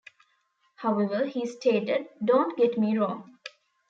[0.77, 3.37] However, he stated, Don't get me wrong.